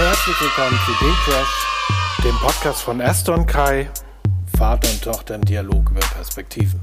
[0.00, 1.66] Herzlich willkommen zu Game Crash,
[2.22, 3.90] dem Podcast von und Kai,
[4.56, 6.80] Vater und Tochter im Dialog über Perspektiven.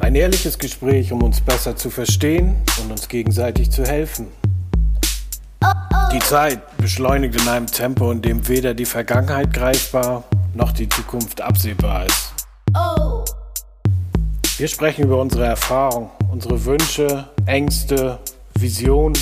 [0.00, 4.26] Ein ehrliches Gespräch, um uns besser zu verstehen und uns gegenseitig zu helfen.
[6.12, 11.40] Die Zeit beschleunigt in einem Tempo, in dem weder die Vergangenheit greifbar noch die Zukunft
[11.40, 12.34] absehbar ist.
[14.58, 18.18] Wir sprechen über unsere Erfahrungen, unsere Wünsche, Ängste,
[18.58, 19.16] Visionen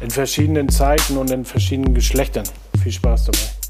[0.00, 2.44] in verschiedenen Zeiten und in verschiedenen Geschlechtern.
[2.82, 3.64] Viel Spaß dabei.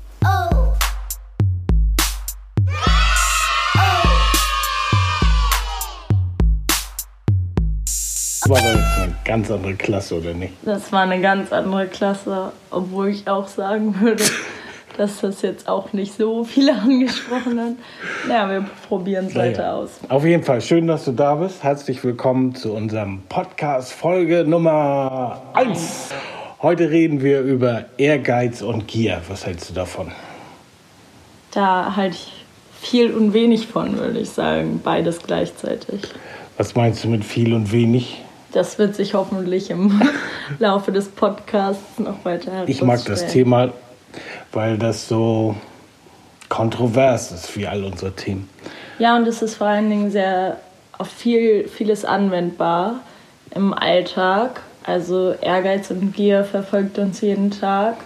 [8.47, 10.53] War das eine ganz andere Klasse, oder nicht?
[10.65, 14.23] Das war eine ganz andere Klasse, obwohl ich auch sagen würde,
[14.97, 17.79] dass das jetzt auch nicht so viele angesprochen haben.
[18.29, 19.75] Naja, wir probieren es weiter Naja.
[19.75, 19.91] aus.
[20.09, 21.63] Auf jeden Fall, schön, dass du da bist.
[21.63, 26.11] Herzlich willkommen zu unserem Podcast Folge Nummer 1.
[26.63, 29.21] Heute reden wir über Ehrgeiz und Gier.
[29.29, 30.13] Was hältst du davon?
[31.51, 32.45] Da halte ich
[32.81, 34.81] viel und wenig von, würde ich sagen.
[34.83, 36.03] Beides gleichzeitig.
[36.57, 38.23] Was meinst du mit viel und wenig?
[38.53, 40.01] Das wird sich hoffentlich im
[40.61, 42.63] Laufe des Podcasts noch weiter.
[42.67, 43.73] Ich mag das Thema,
[44.55, 45.55] weil das so
[46.49, 48.49] kontrovers ist wie all unsere Themen.
[48.99, 50.59] Ja, und es ist vor allen Dingen sehr
[50.97, 53.01] auf viel, vieles anwendbar
[53.55, 54.63] im Alltag.
[54.85, 57.97] Also Ehrgeiz und Gier verfolgt uns jeden Tag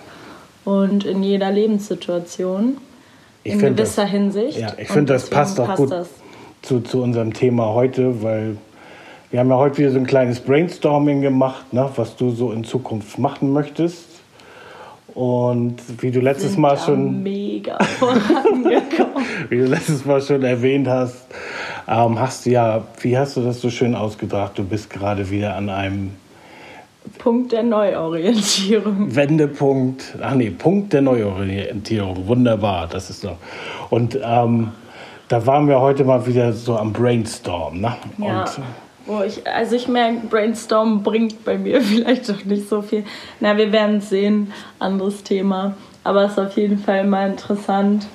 [0.65, 2.79] und in jeder Lebenssituation.
[3.45, 4.59] Ich in gewisser das- Hinsicht.
[4.59, 6.09] Ja, ich finde, das passt auch gut das.
[6.63, 8.57] zu, zu unserem Thema heute, weil
[9.31, 12.65] wir haben ja heute wieder so ein kleines Brainstorming gemacht, ne, was du so in
[12.65, 14.08] Zukunft machen möchtest.
[15.19, 17.77] Und wie du letztes Mal schon mega
[19.49, 21.27] wie du letztes Mal schon erwähnt hast,
[21.89, 24.57] ähm, hast du ja, wie hast du das so schön ausgedacht?
[24.57, 26.13] Du bist gerade wieder an einem
[27.19, 29.13] Punkt der Neuorientierung.
[29.17, 32.29] Wendepunkt, ach nee, Punkt der Neuorientierung.
[32.29, 33.39] Wunderbar, das ist so.
[33.91, 34.69] Und ähm,
[35.27, 37.81] da waren wir heute mal wieder so am Brainstorm.
[37.81, 37.97] Ne?
[38.19, 38.43] Ja.
[38.43, 38.61] Und
[39.09, 43.05] Wo ich, also ich merke, Brainstorm bringt bei mir vielleicht doch nicht so viel.
[43.41, 45.75] Na, wir werden es sehen, anderes Thema.
[46.05, 48.07] Aber es ist auf jeden Fall mal interessant.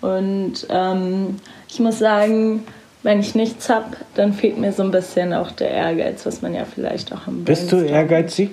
[0.00, 1.36] Und ähm,
[1.68, 2.64] ich muss sagen,
[3.04, 6.54] wenn ich nichts habe, dann fehlt mir so ein bisschen auch der Ehrgeiz, was man
[6.54, 8.50] ja vielleicht auch im bist du ehrgeizig?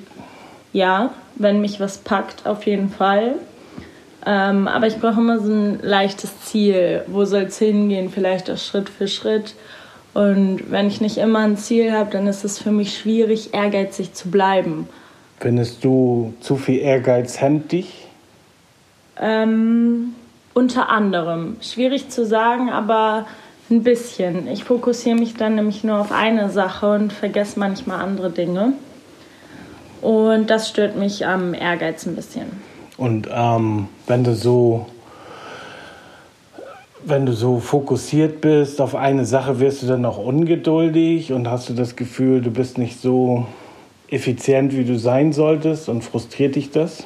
[0.74, 3.34] Ja, wenn mich was packt, auf jeden Fall.
[4.28, 7.04] Ähm, aber ich brauche immer so ein leichtes Ziel.
[7.08, 8.12] Wo soll es hingehen?
[8.12, 9.56] Vielleicht auch Schritt für Schritt.
[10.14, 14.14] Und wenn ich nicht immer ein Ziel habe, dann ist es für mich schwierig, ehrgeizig
[14.14, 14.88] zu bleiben.
[15.40, 18.08] Findest du zu viel Ehrgeiz hemmt dich?
[19.20, 20.14] Ähm,
[20.54, 21.58] unter anderem.
[21.62, 23.26] Schwierig zu sagen, aber
[23.70, 24.48] ein bisschen.
[24.48, 28.74] Ich fokussiere mich dann nämlich nur auf eine Sache und vergesse manchmal andere Dinge.
[30.02, 32.48] Und das stört mich am Ehrgeiz ein bisschen.
[32.98, 34.88] Und ähm, wenn du so
[37.04, 41.70] wenn du so fokussiert bist auf eine Sache, wirst du dann auch ungeduldig und hast
[41.70, 43.46] du das Gefühl, du bist nicht so
[44.10, 47.06] effizient, wie du sein solltest und frustriert dich das?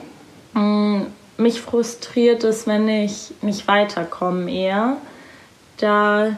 [1.38, 4.98] mich frustriert es, wenn ich nicht weiterkomme eher.
[5.78, 6.36] Da,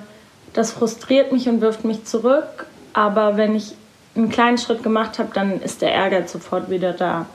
[0.53, 2.67] das frustriert mich und wirft mich zurück.
[2.93, 3.73] Aber wenn ich
[4.15, 7.25] einen kleinen Schritt gemacht habe, dann ist der Ehrgeiz sofort wieder da.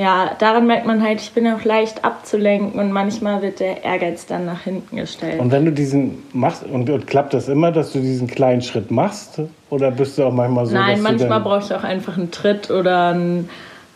[0.00, 4.24] Ja, daran merkt man halt, ich bin auch leicht abzulenken und manchmal wird der Ehrgeiz
[4.24, 5.38] dann nach hinten gestellt.
[5.38, 8.90] Und wenn du diesen machst, und, und klappt das immer, dass du diesen kleinen Schritt
[8.90, 9.42] machst?
[9.68, 13.08] Oder bist du auch manchmal so, Nein, manchmal brauche ich auch einfach einen Tritt oder
[13.08, 13.50] einen,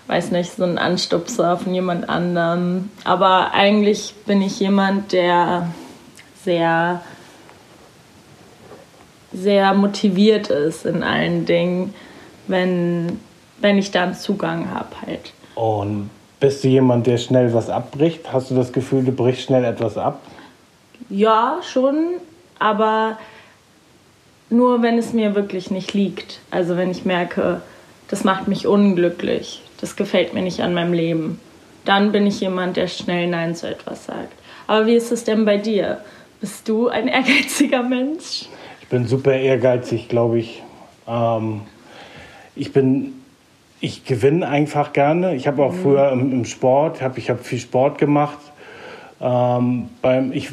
[0.06, 2.90] weiß nicht, so einen Anstupser von jemand anderem.
[3.04, 5.70] Aber eigentlich bin ich jemand, der
[6.44, 7.00] sehr,
[9.32, 11.94] sehr motiviert ist in allen Dingen,
[12.46, 13.20] wenn,
[13.62, 15.32] wenn ich da einen Zugang habe halt.
[15.54, 16.10] Und
[16.40, 18.32] bist du jemand, der schnell was abbricht?
[18.32, 20.20] Hast du das Gefühl, du brichst schnell etwas ab?
[21.08, 22.16] Ja, schon,
[22.58, 23.18] aber
[24.50, 26.40] nur wenn es mir wirklich nicht liegt.
[26.50, 27.60] Also wenn ich merke,
[28.08, 31.40] das macht mich unglücklich, das gefällt mir nicht an meinem Leben,
[31.84, 34.32] dann bin ich jemand, der schnell Nein zu etwas sagt.
[34.66, 35.98] Aber wie ist es denn bei dir?
[36.40, 38.46] Bist du ein ehrgeiziger Mensch?
[38.80, 40.62] Ich bin super ehrgeizig, glaube ich.
[41.06, 41.62] Ähm,
[42.54, 43.23] ich bin,
[43.80, 45.34] ich gewinne einfach gerne.
[45.34, 48.38] Ich habe auch früher im, im Sport, hab, ich habe viel Sport gemacht.
[49.20, 50.50] Ähm, beim, ich,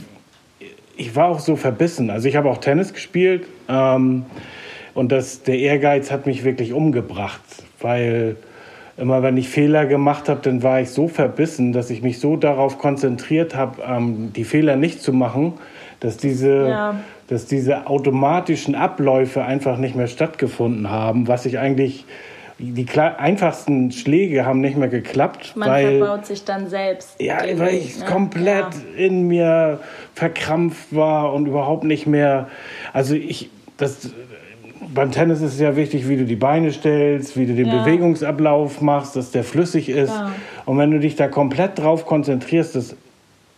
[0.98, 2.10] ich war auch so verbissen.
[2.10, 4.26] Also ich habe auch Tennis gespielt ähm,
[4.94, 7.42] und das, der Ehrgeiz hat mich wirklich umgebracht,
[7.80, 8.36] weil
[8.98, 12.36] immer wenn ich Fehler gemacht habe, dann war ich so verbissen, dass ich mich so
[12.36, 15.54] darauf konzentriert habe, ähm, die Fehler nicht zu machen,
[16.02, 16.96] dass diese, Ja.
[17.28, 22.06] dass diese automatischen Abläufe einfach nicht mehr stattgefunden haben, was ich eigentlich
[22.62, 25.54] die einfachsten Schläge haben nicht mehr geklappt.
[25.56, 27.20] Man weil, verbaut sich dann selbst.
[27.20, 28.06] Ja, weil ich ne?
[28.06, 29.06] komplett ja.
[29.06, 29.80] in mir
[30.14, 32.50] verkrampft war und überhaupt nicht mehr.
[32.94, 34.12] Also ich, das,
[34.94, 37.84] beim Tennis ist es ja wichtig, wie du die Beine stellst, wie du den ja.
[37.84, 40.10] Bewegungsablauf machst, dass der flüssig ist.
[40.10, 40.32] Ja.
[40.66, 42.96] Und wenn du dich da komplett drauf konzentrierst, das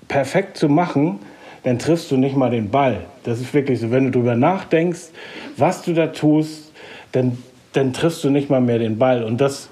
[0.07, 1.19] perfekt zu machen,
[1.63, 3.01] dann triffst du nicht mal den Ball.
[3.23, 3.91] Das ist wirklich so.
[3.91, 5.09] Wenn du darüber nachdenkst,
[5.57, 6.71] was du da tust,
[7.11, 7.37] dann
[7.73, 9.23] dann triffst du nicht mal mehr den Ball.
[9.23, 9.69] Und das,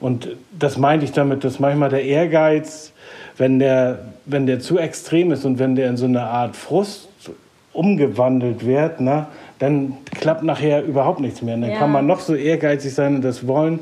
[0.00, 0.28] und
[0.58, 2.92] das meinte ich damit, dass manchmal der Ehrgeiz,
[3.38, 7.08] wenn der, wenn der zu extrem ist und wenn der in so eine Art Frust
[7.72, 9.28] umgewandelt wird, na,
[9.58, 11.56] dann klappt nachher überhaupt nichts mehr.
[11.56, 11.78] Dann ja.
[11.78, 13.80] kann man noch so ehrgeizig sein und das wollen.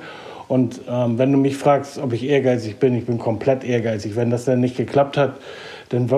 [0.49, 4.15] Und ähm, wenn du mich fragst, ob ich ehrgeizig bin, ich bin komplett ehrgeizig.
[4.15, 5.35] Wenn das dann nicht geklappt hat,
[5.91, 6.11] dann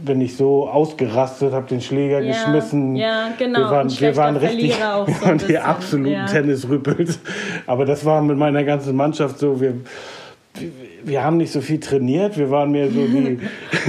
[0.00, 2.96] bin ich so ausgerastet, habe den Schläger ja, geschmissen.
[2.96, 3.60] Ja, genau.
[3.60, 6.26] Wir waren, wir waren richtig, so wir waren die absoluten ja.
[6.26, 7.20] Tennisrüppels.
[7.66, 9.60] Aber das war mit meiner ganzen Mannschaft so.
[9.60, 9.74] Wir,
[11.04, 13.38] wir haben nicht so viel trainiert, wir waren mehr so die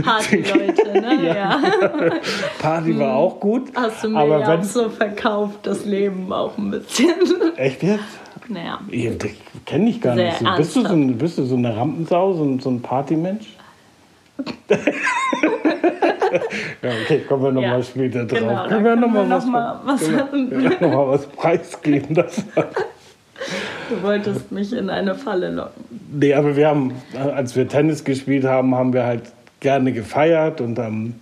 [0.01, 1.27] Party-Leute, ne?
[1.27, 1.33] ja.
[1.33, 1.61] ja.
[2.59, 3.17] Party war hm.
[3.17, 3.71] auch gut.
[3.75, 7.15] Hast du mir aber ja auch so verkauft, das Leben auch ein bisschen.
[7.57, 8.03] Echt jetzt?
[8.47, 8.79] Naja.
[8.89, 9.09] Ich
[9.65, 10.39] kenne dich gar Sehr nicht.
[10.39, 10.55] So.
[10.57, 13.47] Bist, du so, bist du so eine Rampensau, so ein, so ein Partymensch?
[16.81, 18.39] Ja, okay, kommen wir nochmal ja, später drauf.
[18.39, 22.15] Genau, können wir nochmal was, noch was, genau, noch mal was preisgeben?
[22.15, 22.43] Das
[23.89, 25.83] du wolltest mich in eine Falle locken.
[26.11, 26.93] Nee, aber wir haben,
[27.35, 29.23] als wir Tennis gespielt haben, haben wir halt
[29.59, 31.15] gerne gefeiert und ähm,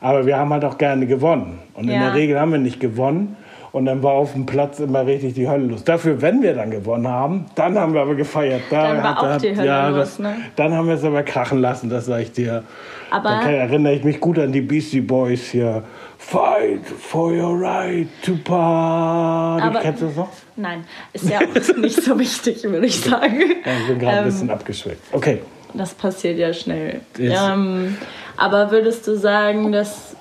[0.00, 1.58] aber wir haben halt auch gerne gewonnen.
[1.74, 1.94] Und ja.
[1.94, 3.36] in der Regel haben wir nicht gewonnen.
[3.72, 5.84] Und dann war auf dem Platz immer richtig die Hölle los.
[5.84, 8.62] Dafür, wenn wir dann gewonnen haben, dann haben wir aber gefeiert.
[8.70, 10.34] Da dann war hat, auch die Hölle ja, los, ne?
[10.54, 12.62] Dann haben wir es aber krachen lassen, das sage ich dir.
[13.10, 15.84] Aber da erinnere ich mich gut an die Beastie Boys hier.
[16.18, 19.62] Fight for your right to party.
[19.62, 20.28] Aber, Kennst du das noch?
[20.56, 23.40] Nein, ist ja auch nicht so wichtig, würde ich sagen.
[23.64, 25.00] Ja, ich bin gerade ähm, ein bisschen abgeschwächt.
[25.12, 25.42] Okay.
[25.74, 27.00] Das passiert ja schnell.
[27.18, 27.96] Ähm,
[28.36, 30.16] aber würdest du sagen, dass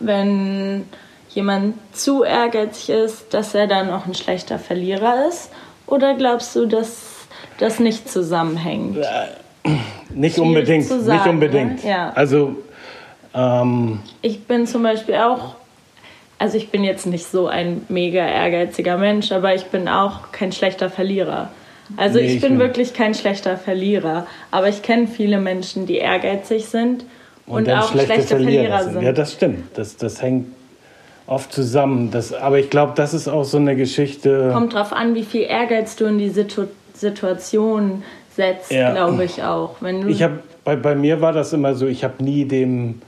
[0.00, 0.86] wenn
[1.28, 5.50] jemand zu ehrgeizig ist, dass er dann auch ein schlechter Verlierer ist?
[5.86, 7.26] Oder glaubst du, dass
[7.58, 8.98] das nicht zusammenhängt?
[10.14, 10.86] Nicht unbedingt.
[10.86, 11.84] Sagen, nicht unbedingt.
[11.84, 11.90] Ne?
[11.90, 12.12] Ja.
[12.14, 12.56] Also
[13.34, 15.56] ähm, ich bin zum Beispiel auch,
[16.38, 20.52] also ich bin jetzt nicht so ein mega ehrgeiziger Mensch, aber ich bin auch kein
[20.52, 21.50] schlechter Verlierer.
[21.96, 25.96] Also nee, ich bin ich wirklich kein schlechter Verlierer, aber ich kenne viele Menschen, die
[25.96, 27.04] ehrgeizig sind
[27.46, 28.92] und, und auch schlechte, schlechte Verlierer, Verlierer sind.
[28.94, 29.02] sind.
[29.02, 29.64] Ja, das stimmt.
[29.76, 30.46] Das, das hängt
[31.26, 32.10] oft zusammen.
[32.10, 34.50] Das, aber ich glaube, das ist auch so eine Geschichte.
[34.52, 38.92] Kommt drauf an, wie viel Ehrgeiz du in die Situ Situation setzt, ja.
[38.92, 39.76] glaube ich auch.
[39.80, 43.02] Wenn ich habe bei, bei mir war das immer so, ich habe nie dem,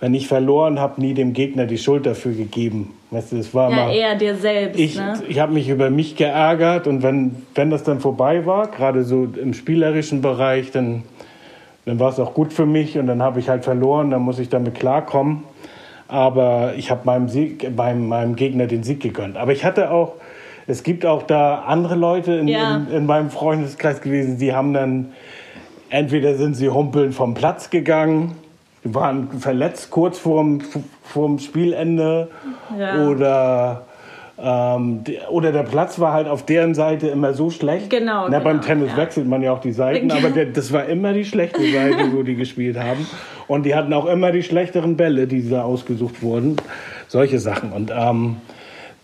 [0.00, 2.94] wenn ich verloren habe, nie dem Gegner die Schuld dafür gegeben.
[3.10, 4.78] Weißt du, das war ja, immer, eher dir selbst.
[4.78, 5.20] Ich, ne?
[5.28, 9.28] ich habe mich über mich geärgert und wenn, wenn das dann vorbei war, gerade so
[9.40, 11.02] im spielerischen Bereich, dann,
[11.86, 14.38] dann war es auch gut für mich und dann habe ich halt verloren, dann muss
[14.38, 15.44] ich damit klarkommen
[16.10, 17.28] aber ich habe meinem,
[17.76, 19.36] meinem, meinem Gegner den Sieg gegönnt.
[19.36, 20.14] Aber ich hatte auch,
[20.70, 22.76] es gibt auch da andere Leute in, ja.
[22.76, 25.12] in, in, meinem Freundeskreis gewesen, die haben dann,
[25.90, 28.36] entweder sind sie humpeln vom Platz gegangen,
[28.84, 30.60] waren verletzt kurz vorm,
[31.02, 32.28] vorm Spielende
[32.78, 33.06] ja.
[33.06, 33.82] oder
[34.42, 37.90] ähm, oder der Platz war halt auf deren Seite immer so schlecht.
[37.90, 38.22] Genau.
[38.22, 38.96] Na, genau beim Tennis ja.
[38.96, 42.22] wechselt man ja auch die Seiten, aber der, das war immer die schlechte Seite, wo
[42.22, 43.06] die gespielt haben.
[43.48, 46.56] Und die hatten auch immer die schlechteren Bälle, die da ausgesucht wurden.
[47.08, 47.72] Solche Sachen.
[47.72, 48.36] Und ähm,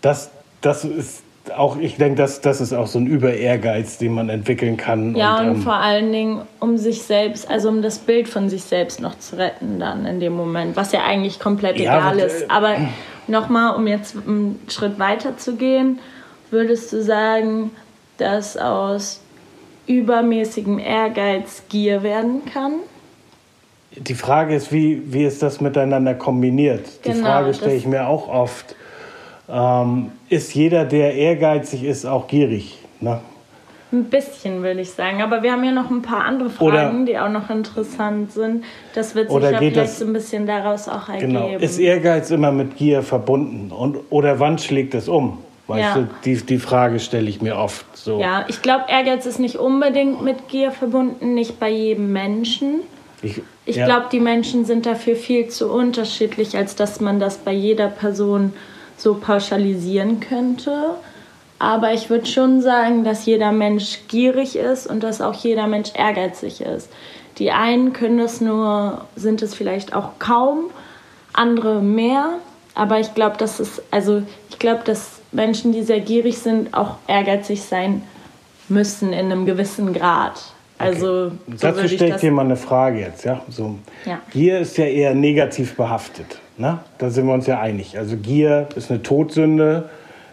[0.01, 0.31] das,
[0.61, 1.21] das ist
[1.51, 5.15] auch, ich denke, das, das ist auch so ein Über-Ehrgeiz, den man entwickeln kann.
[5.15, 8.49] Ja, und, und ähm, vor allen Dingen, um sich selbst, also um das Bild von
[8.49, 12.19] sich selbst noch zu retten, dann in dem Moment, was ja eigentlich komplett ja, egal
[12.19, 12.49] ist.
[12.49, 12.75] Aber
[13.27, 15.99] nochmal, um jetzt einen Schritt weiter zu gehen,
[16.51, 17.71] würdest du sagen,
[18.17, 19.21] dass aus
[19.87, 22.73] übermäßigem Ehrgeiz Gier werden kann?
[23.95, 27.05] Die Frage ist, wie, wie ist das miteinander kombiniert?
[27.05, 28.75] Die genau, Frage stelle ich mir auch oft.
[29.49, 32.77] Ähm, ist jeder, der ehrgeizig ist, auch gierig?
[32.99, 33.21] Ne?
[33.91, 35.21] Ein bisschen, würde ich sagen.
[35.21, 38.65] Aber wir haben ja noch ein paar andere Fragen, oder, die auch noch interessant sind.
[38.93, 41.13] Das wird sich ja vielleicht das, ein bisschen daraus auch genau.
[41.13, 41.31] ergeben.
[41.31, 41.57] Genau.
[41.59, 43.71] Ist Ehrgeiz immer mit Gier verbunden?
[43.71, 45.37] Und, oder wann schlägt es um?
[45.67, 45.95] Weißt ja.
[45.95, 48.19] du, die, die Frage stelle ich mir oft so.
[48.19, 52.81] Ja, ich glaube, Ehrgeiz ist nicht unbedingt mit Gier verbunden, nicht bei jedem Menschen.
[53.21, 53.85] Ich, ich ja.
[53.85, 58.53] glaube, die Menschen sind dafür viel zu unterschiedlich, als dass man das bei jeder Person
[58.97, 60.95] so pauschalisieren könnte.
[61.59, 65.91] Aber ich würde schon sagen, dass jeder Mensch gierig ist und dass auch jeder Mensch
[65.95, 66.89] ehrgeizig ist.
[67.39, 70.65] Die einen können es nur, sind es vielleicht auch kaum,
[71.33, 72.39] andere mehr.
[72.75, 76.97] Aber ich glaube, dass es, also ich glaube, dass Menschen, die sehr gierig sind, auch
[77.07, 78.03] ehrgeizig sein
[78.69, 80.53] müssen in einem gewissen Grad.
[80.77, 81.35] Also okay.
[81.47, 83.25] so dazu stelle ich dir mal eine Frage jetzt.
[83.25, 83.41] Ja?
[83.49, 84.19] So, ja.
[84.31, 86.39] Gier ist ja eher negativ behaftet.
[86.57, 86.79] Ne?
[86.97, 87.97] Da sind wir uns ja einig.
[87.97, 89.89] Also Gier ist eine Todsünde,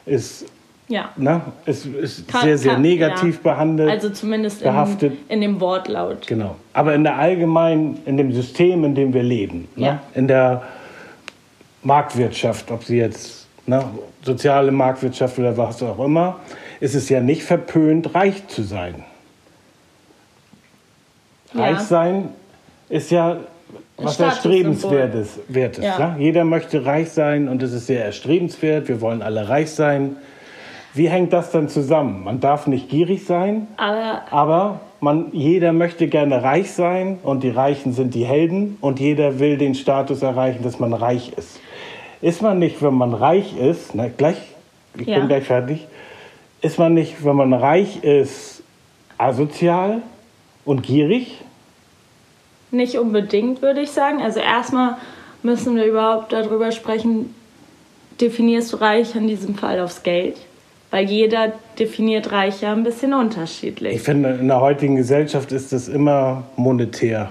[0.06, 0.46] ist,
[0.88, 1.10] ja.
[1.16, 1.42] ne?
[1.66, 3.52] ist, ist kann, sehr, sehr kann, negativ ja.
[3.52, 3.90] behandelt.
[3.90, 5.12] Also zumindest behaftet.
[5.28, 6.26] In, in dem Wortlaut.
[6.26, 6.56] Genau.
[6.72, 9.86] Aber in der allgemeinen, in dem System, in dem wir leben, ne?
[9.86, 10.02] ja.
[10.14, 10.62] in der
[11.82, 13.84] Marktwirtschaft, ob sie jetzt ne,
[14.22, 16.40] soziale Marktwirtschaft oder was auch immer,
[16.80, 19.04] ist es ja nicht verpönt, reich zu sein.
[21.54, 22.30] Reich sein
[22.88, 23.36] ist ja
[23.96, 25.40] was erstrebenswertes.
[25.48, 25.98] Wertes, ja.
[25.98, 26.16] ja.
[26.18, 28.88] Jeder möchte reich sein und es ist sehr erstrebenswert.
[28.88, 30.16] Wir wollen alle reich sein.
[30.94, 32.24] Wie hängt das dann zusammen?
[32.24, 37.50] Man darf nicht gierig sein, aber, aber man, jeder möchte gerne reich sein und die
[37.50, 41.60] Reichen sind die Helden und jeder will den Status erreichen, dass man reich ist.
[42.20, 44.36] Ist man nicht, wenn man reich ist, na, gleich,
[44.96, 45.18] ich ja.
[45.18, 45.86] bin gleich fertig,
[46.62, 48.62] ist man nicht, wenn man reich ist,
[49.18, 50.00] asozial
[50.64, 51.43] und gierig?
[52.74, 54.20] Nicht unbedingt, würde ich sagen.
[54.20, 54.96] Also erstmal
[55.42, 57.34] müssen wir überhaupt darüber sprechen,
[58.20, 60.36] definierst du reich in diesem Fall aufs Geld?
[60.90, 63.96] Weil jeder definiert reich ja ein bisschen unterschiedlich.
[63.96, 67.30] Ich finde, in der heutigen Gesellschaft ist das immer monetär.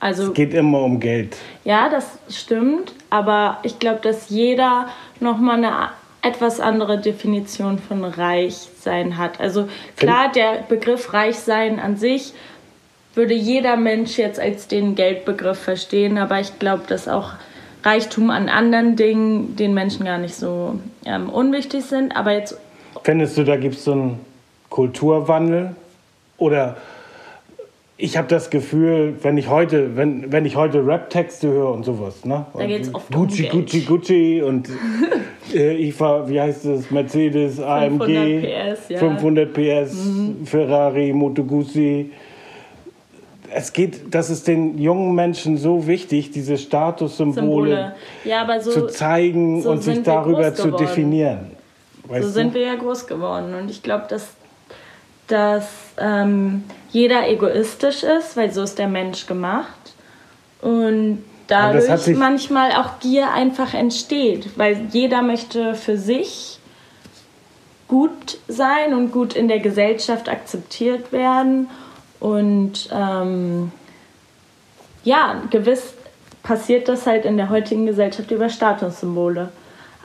[0.00, 1.36] Also, es geht immer um Geld.
[1.64, 2.92] Ja, das stimmt.
[3.10, 4.88] Aber ich glaube, dass jeder
[5.20, 5.90] nochmal eine
[6.22, 9.40] etwas andere Definition von Reichsein hat.
[9.40, 12.32] Also klar, der Begriff Reichsein an sich
[13.14, 17.32] würde jeder Mensch jetzt als den Geldbegriff verstehen, aber ich glaube, dass auch
[17.84, 22.16] Reichtum an anderen Dingen den Menschen gar nicht so ähm, unwichtig sind.
[22.16, 22.58] Aber jetzt.
[23.02, 24.20] Findest du, da gibt es so einen
[24.70, 25.74] Kulturwandel?
[26.38, 26.76] Oder
[27.96, 32.24] ich habe das Gefühl, wenn ich heute, wenn, wenn ich heute Rap-Texte höre und sowas,
[32.24, 32.46] ne?
[32.54, 34.68] Da geht's oft Gucci, um Gucci, Gucci und
[35.54, 38.98] äh, ich war, wie heißt das, Mercedes, AMG, 500 PS, ja.
[38.98, 40.46] 500 PS, mhm.
[40.46, 42.10] Ferrari, Moto Guzzi
[43.54, 47.94] es geht, das ist den jungen Menschen so wichtig, diese Statussymbole
[48.24, 51.52] ja, so, zu zeigen so und sich darüber zu definieren.
[52.04, 52.34] Weißt so du?
[52.34, 53.54] sind wir ja groß geworden.
[53.54, 54.28] Und ich glaube, dass,
[55.28, 55.68] dass
[55.98, 59.68] ähm, jeder egoistisch ist, weil so ist der Mensch gemacht.
[60.60, 66.58] Und dadurch manchmal auch Gier einfach entsteht, weil jeder möchte für sich
[67.88, 71.68] gut sein und gut in der Gesellschaft akzeptiert werden
[72.22, 73.72] und ähm,
[75.02, 75.94] ja, gewiss
[76.44, 79.50] passiert das halt in der heutigen Gesellschaft über Statussymbole.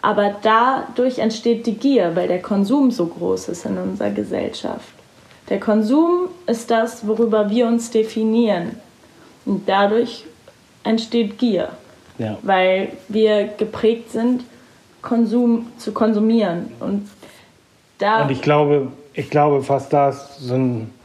[0.02, 4.90] Aber dadurch entsteht die Gier, weil der Konsum so groß ist in unserer Gesellschaft.
[5.50, 8.78] Der Konsum ist das, worüber wir uns definieren.
[9.46, 10.26] Und dadurch
[10.84, 11.70] entsteht Gier.
[12.18, 12.40] Ja.
[12.42, 14.44] Weil wir geprägt sind,
[15.04, 16.72] Konsum zu konsumieren.
[16.80, 17.08] Und,
[18.00, 20.97] da Und ich glaube, ich glaube fast da ist so ein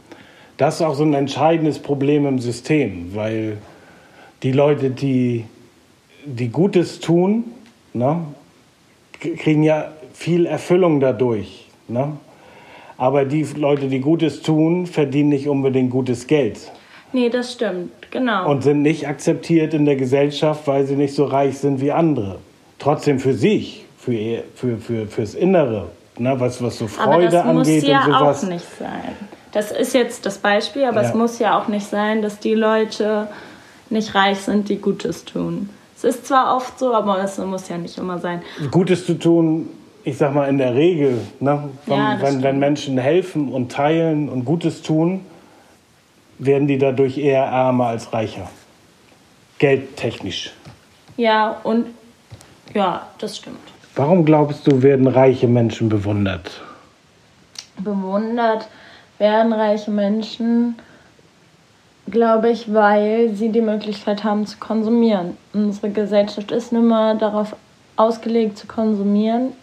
[0.57, 3.57] das ist auch so ein entscheidendes Problem im System, weil
[4.43, 5.45] die Leute, die,
[6.25, 7.45] die Gutes tun,
[7.93, 8.25] ne,
[9.19, 11.67] kriegen ja viel Erfüllung dadurch.
[11.87, 12.17] Ne?
[12.97, 16.71] Aber die Leute, die Gutes tun, verdienen nicht unbedingt gutes Geld.
[17.11, 18.49] Nee, das stimmt, genau.
[18.49, 22.39] Und sind nicht akzeptiert in der Gesellschaft, weil sie nicht so reich sind wie andere.
[22.79, 28.05] Trotzdem für sich, für, für, für, fürs Innere, ne, was, was so Freude angeht ja
[28.05, 28.43] und sowas.
[28.43, 29.15] Auch nicht sein.
[29.53, 31.09] Das ist jetzt das Beispiel, aber ja.
[31.09, 33.27] es muss ja auch nicht sein, dass die Leute
[33.89, 35.69] nicht reich sind, die Gutes tun.
[35.95, 38.41] Es ist zwar oft so, aber es muss ja nicht immer sein.
[38.71, 39.69] Gutes zu tun,
[40.03, 41.69] ich sag mal in der Regel, ne?
[41.85, 45.23] wenn, ja, wenn, wenn Menschen helfen und teilen und Gutes tun,
[46.39, 48.49] werden die dadurch eher ärmer als reicher.
[49.59, 50.51] Geldtechnisch.
[51.15, 51.85] Ja, und
[52.73, 53.59] ja, das stimmt.
[53.95, 56.61] Warum glaubst du, werden reiche Menschen bewundert?
[57.77, 58.67] Bewundert,
[59.23, 60.75] werden reiche Menschen,
[62.11, 65.37] glaube ich, weil sie die Möglichkeit haben zu konsumieren.
[65.53, 67.55] Unsere Gesellschaft ist nun mal darauf
[67.95, 69.53] ausgelegt zu konsumieren,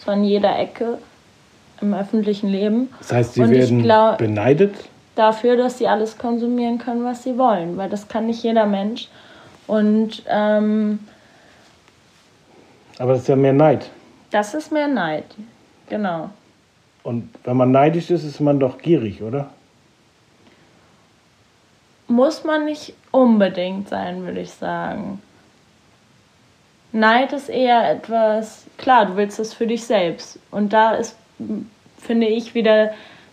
[0.00, 0.98] zwar in jeder Ecke
[1.80, 2.88] im öffentlichen Leben.
[2.98, 4.74] Das heißt, sie Und werden glaub, beneidet?
[5.14, 9.08] Dafür, dass sie alles konsumieren können, was sie wollen, weil das kann nicht jeder Mensch.
[9.68, 10.98] Und ähm,
[12.98, 13.90] aber das ist ja mehr Neid.
[14.32, 15.24] Das ist mehr Neid,
[15.88, 16.30] genau.
[17.02, 19.50] Und wenn man neidisch ist, ist man doch gierig, oder?
[22.06, 25.20] Muss man nicht unbedingt sein, würde ich sagen.
[26.92, 30.38] Neid ist eher etwas, klar, du willst es für dich selbst.
[30.50, 31.16] Und da ist,
[31.98, 32.92] finde ich, wieder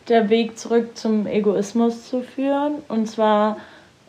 [0.10, 2.75] der Weg zurück zum Egoismus zu führen.
[2.89, 3.57] Und zwar,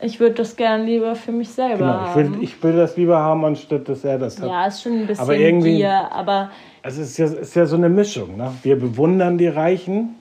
[0.01, 2.43] ich würde das gern lieber für mich selber genau, ich will, haben.
[2.43, 4.49] Ich will das lieber haben, anstatt dass er das hat.
[4.49, 6.51] Ja, ist schon ein bisschen aber irgendwie, Gier, aber
[6.83, 8.37] also es ist ja, ist ja so eine Mischung.
[8.37, 8.53] Ne?
[8.63, 10.17] Wir bewundern die Reichen,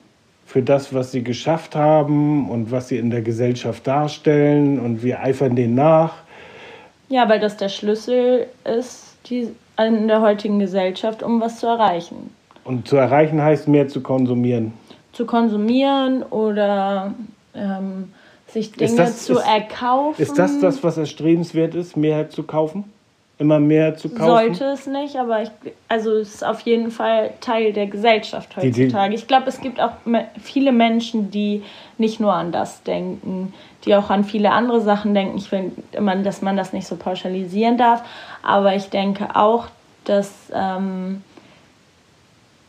[0.46, 5.20] für das, was sie geschafft haben und was sie in der Gesellschaft darstellen und wir
[5.20, 6.14] eifern denen nach.
[7.08, 12.30] Ja, weil das der Schlüssel ist die, in der heutigen Gesellschaft, um was zu erreichen.
[12.64, 14.72] Und zu erreichen heißt mehr zu konsumieren.
[15.12, 17.12] Zu konsumieren oder
[17.54, 18.12] ähm,
[18.56, 20.20] sich Dinge das, zu ist, erkaufen.
[20.20, 22.84] Ist das das, was erstrebenswert ist, mehr zu kaufen?
[23.38, 24.26] Immer mehr zu kaufen?
[24.26, 25.50] Sollte es nicht, aber ich,
[25.88, 29.14] also es ist auf jeden Fall Teil der Gesellschaft heutzutage.
[29.14, 29.92] Ich glaube, es gibt auch
[30.40, 31.62] viele Menschen, die
[31.98, 33.52] nicht nur an das denken,
[33.84, 35.36] die auch an viele andere Sachen denken.
[35.36, 38.02] Ich finde immer, dass man das nicht so pauschalisieren darf,
[38.42, 39.66] aber ich denke auch,
[40.04, 41.22] dass ähm,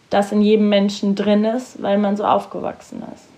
[0.10, 3.37] das in jedem Menschen drin ist, weil man so aufgewachsen ist.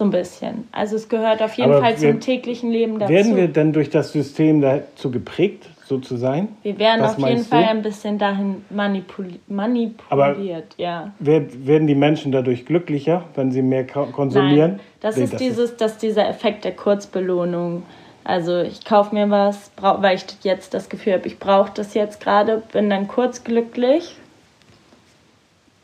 [0.00, 0.66] So ein bisschen.
[0.72, 3.12] Also es gehört auf jeden Aber Fall wir, zum täglichen Leben dazu.
[3.12, 6.48] Werden wir denn durch das System dazu geprägt, so zu sein?
[6.62, 10.38] Wir werden Was auf jeden Fall ein bisschen dahin manipuli manipuliert, Aber
[10.78, 11.12] ja.
[11.18, 14.70] Werden die Menschen dadurch glücklicher, wenn sie mehr konsumieren?
[14.70, 17.82] Nein, das nee, ist das dieses, ist dass dieser Effekt der Kurzbelohnung.
[18.24, 22.22] Also ich kaufe mir was, weil ich jetzt das Gefühl habe, ich brauche das jetzt
[22.22, 24.16] gerade, bin dann kurz glücklich,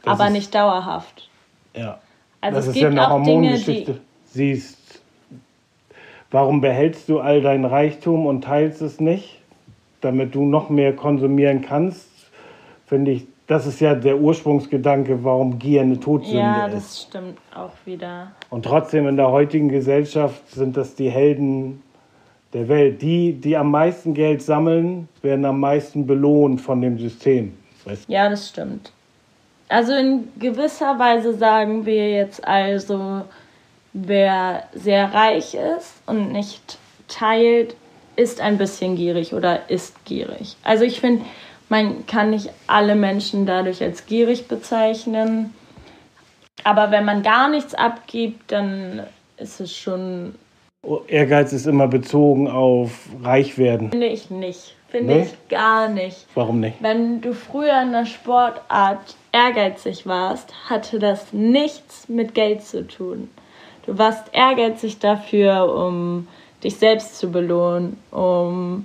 [0.04, 1.28] das aber nicht dauerhaft.
[1.74, 1.98] Ja.
[2.40, 4.00] Also das es ist gibt ja eine Hormongeschichte.
[4.36, 5.00] Siehst,
[6.30, 9.40] warum behältst du all dein Reichtum und teilst es nicht,
[10.02, 12.10] damit du noch mehr konsumieren kannst?
[12.84, 16.44] Finde ich, das ist ja der Ursprungsgedanke, warum Gier eine Todsünde ist.
[16.44, 18.32] Ja, das stimmt auch wieder.
[18.50, 21.82] Und trotzdem in der heutigen Gesellschaft sind das die Helden
[22.52, 23.00] der Welt.
[23.00, 27.56] Die, die am meisten Geld sammeln, werden am meisten belohnt von dem System.
[27.86, 28.06] Weißt?
[28.06, 28.92] Ja, das stimmt.
[29.70, 33.22] Also in gewisser Weise sagen wir jetzt also,
[33.96, 37.76] wer sehr reich ist und nicht teilt,
[38.16, 40.56] ist ein bisschen gierig oder ist gierig.
[40.62, 41.24] Also ich finde,
[41.68, 45.54] man kann nicht alle Menschen dadurch als gierig bezeichnen.
[46.64, 49.02] Aber wenn man gar nichts abgibt, dann
[49.36, 50.34] ist es schon.
[51.08, 53.90] Ehrgeiz ist immer bezogen auf reich werden.
[53.90, 54.74] Finde ich nicht.
[54.88, 55.22] Finde nee?
[55.22, 56.26] ich gar nicht.
[56.34, 56.76] Warum nicht?
[56.80, 63.28] Wenn du früher in der Sportart ehrgeizig warst, hatte das nichts mit Geld zu tun.
[63.86, 66.28] Du warst ehrgeizig dafür, um
[66.62, 68.84] dich selbst zu belohnen, um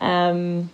[0.00, 0.70] ähm,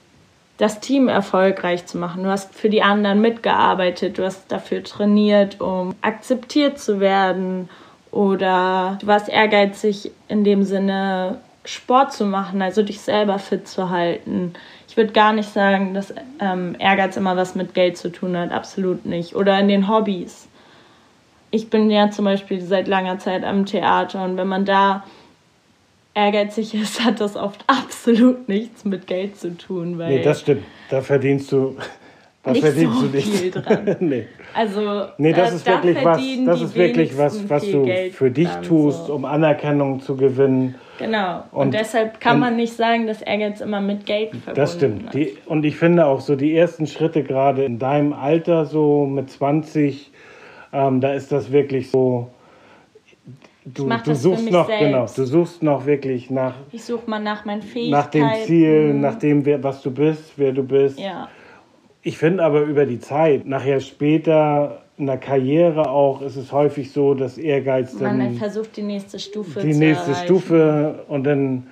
[0.58, 2.22] das Team erfolgreich zu machen.
[2.22, 7.68] Du hast für die anderen mitgearbeitet, du hast dafür trainiert, um akzeptiert zu werden.
[8.10, 13.90] Oder du warst ehrgeizig in dem Sinne, Sport zu machen, also dich selber fit zu
[13.90, 14.52] halten.
[14.86, 18.52] Ich würde gar nicht sagen, dass ähm, Ehrgeiz immer was mit Geld zu tun hat,
[18.52, 19.34] absolut nicht.
[19.34, 20.46] Oder in den Hobbys.
[21.54, 25.04] Ich bin ja zum Beispiel seit langer Zeit am Theater und wenn man da
[26.12, 29.96] ehrgeizig ist, hat das oft absolut nichts mit Geld zu tun.
[29.96, 30.64] Weil nee, das stimmt.
[30.90, 31.76] Da verdienst du
[32.42, 33.28] da nicht verdienst so du nicht.
[33.28, 33.96] viel dran.
[34.00, 34.26] nee.
[34.52, 38.50] Also, nee, das äh, ist wirklich was, das ist wirklich was, was du für dich
[38.66, 39.14] tust, so.
[39.14, 40.74] um Anerkennung zu gewinnen.
[40.98, 41.44] Genau.
[41.52, 44.58] Und, und deshalb kann man nicht sagen, dass Ehrgeiz immer mit Geld verbunden ist.
[44.58, 45.14] Das stimmt.
[45.14, 49.30] Die, und ich finde auch so die ersten Schritte gerade in deinem Alter, so mit
[49.30, 50.10] 20,
[50.74, 52.28] ähm, da ist das wirklich so.
[53.64, 54.84] Du, du suchst noch, selbst.
[54.84, 56.54] genau, du suchst noch wirklich nach.
[56.70, 58.20] Ich suche mal nach meinen Fähigkeiten.
[58.20, 60.98] Nach dem Ziel, nach dem, was du bist, wer du bist.
[60.98, 61.28] Ja.
[62.02, 66.92] Ich finde aber über die Zeit, nachher später in der Karriere auch, ist es häufig
[66.92, 68.18] so, dass Ehrgeiz dann.
[68.18, 70.24] Man versucht die nächste Stufe die zu nächste erreichen.
[70.26, 71.66] Stufe und dann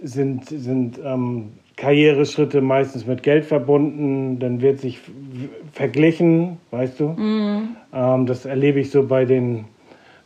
[0.00, 5.00] sind, sind ähm, Karriereschritte meistens mit Geld verbunden, dann wird sich
[5.72, 7.08] verglichen, weißt du.
[7.08, 7.76] Mhm.
[7.92, 9.66] Ähm, das erlebe ich so bei den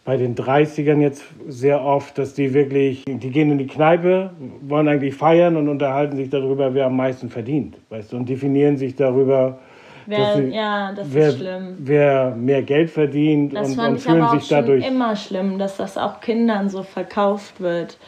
[0.06, 4.30] bei den 30ern jetzt sehr oft, dass die wirklich, die gehen in die Kneipe,
[4.60, 8.76] wollen eigentlich feiern und unterhalten sich darüber, wer am meisten verdient, weißt du, und definieren
[8.76, 9.58] sich darüber,
[10.06, 11.74] wer, sie, ja, das wer, ist schlimm.
[11.78, 14.86] wer mehr Geld verdient das und, fand und ich fühlen aber auch sich dadurch.
[14.86, 17.98] Immer schlimm, dass das auch Kindern so verkauft wird.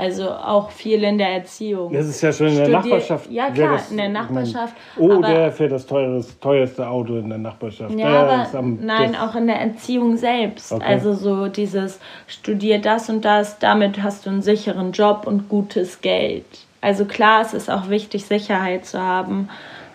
[0.00, 1.92] Also auch viel in der Erziehung.
[1.92, 3.30] Das ist ja schon in der Studier Nachbarschaft.
[3.32, 4.76] Ja klar, das, in der Nachbarschaft.
[4.96, 7.98] Meine, oh, der fährt das teures, teuerste Auto in der Nachbarschaft.
[7.98, 10.70] Ja, der aber am, nein, auch in der Erziehung selbst.
[10.70, 10.84] Okay.
[10.86, 16.00] Also so dieses studier das und das, damit hast du einen sicheren Job und gutes
[16.00, 16.46] Geld.
[16.80, 19.48] Also klar, es ist auch wichtig, Sicherheit zu haben.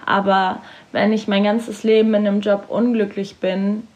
[0.06, 0.60] Aber
[0.92, 3.88] wenn ich mein ganzes Leben in einem Job unglücklich bin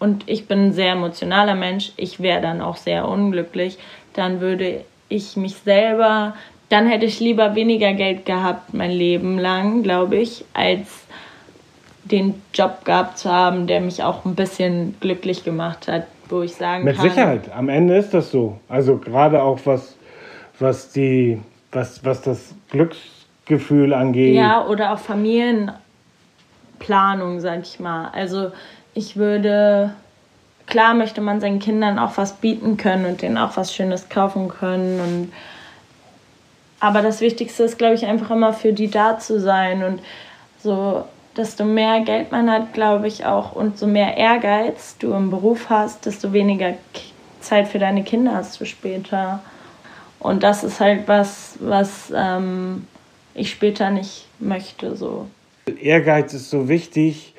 [0.00, 3.78] und ich bin ein sehr emotionaler Mensch, ich wäre dann auch sehr unglücklich,
[4.12, 6.34] dann würde ich mich selber,
[6.68, 10.88] dann hätte ich lieber weniger Geld gehabt mein Leben lang, glaube ich, als
[12.04, 16.54] den Job gehabt zu haben, der mich auch ein bisschen glücklich gemacht hat, wo ich
[16.54, 17.04] sagen Mit kann.
[17.04, 18.58] Mit Sicherheit, am Ende ist das so.
[18.68, 19.96] Also gerade auch was,
[20.58, 21.40] was die,
[21.72, 24.34] was, was das Glücksgefühl angeht.
[24.34, 28.10] Ja, oder auch Familienplanung, sag ich mal.
[28.12, 28.52] Also
[28.94, 29.92] ich würde
[30.66, 34.48] klar möchte man seinen Kindern auch was bieten können und denen auch was Schönes kaufen
[34.48, 35.00] können.
[35.00, 35.32] Und
[36.80, 39.82] aber das Wichtigste ist, glaube ich, einfach immer für die da zu sein.
[39.82, 40.00] Und
[40.62, 41.04] so,
[41.36, 45.70] desto mehr Geld man hat, glaube ich auch, und so mehr Ehrgeiz du im Beruf
[45.70, 46.74] hast, desto weniger
[47.40, 49.40] Zeit für deine Kinder hast du später.
[50.18, 52.86] Und das ist halt was, was ähm,
[53.34, 54.96] ich später nicht möchte.
[54.96, 55.28] So.
[55.80, 57.34] Ehrgeiz ist so wichtig